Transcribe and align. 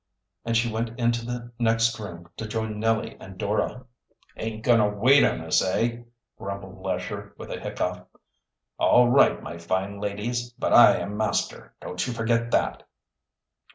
And 0.45 0.57
she 0.57 0.67
went 0.67 0.97
into 0.99 1.23
the 1.27 1.51
next 1.59 1.99
room 1.99 2.27
to 2.37 2.47
join 2.47 2.79
Nellie 2.79 3.15
and 3.19 3.37
Dora. 3.37 3.85
"Aint 4.35 4.63
going 4.63 4.79
to 4.79 4.97
wait 4.97 5.23
on 5.23 5.41
us, 5.41 5.61
eh?" 5.61 5.97
grumbled 6.39 6.81
Lesher, 6.81 7.35
with 7.37 7.51
a 7.51 7.59
hiccough. 7.59 8.07
"All 8.79 9.09
right, 9.09 9.43
my 9.43 9.59
fine 9.59 9.99
ladies. 9.99 10.53
But 10.57 10.73
I 10.73 10.95
am 10.95 11.17
master, 11.17 11.75
don't 11.81 12.07
you 12.07 12.13
forget 12.13 12.49
that!" 12.49 12.81